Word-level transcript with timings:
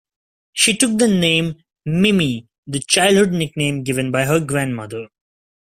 She 0.53 0.75
took 0.75 0.97
the 0.97 1.07
name 1.07 1.61
"Mimi", 1.85 2.47
the 2.65 2.79
childhood 2.79 3.33
nickname 3.33 3.83
given 3.83 4.09
by 4.11 4.25
her 4.25 4.39
grandmother. 4.39 5.09